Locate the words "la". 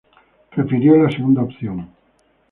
0.97-1.11